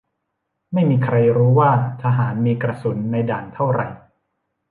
[0.73, 3.87] ไม่มีใครรู้ว่าทหารมีกระสุนในด่านเท่าไหร่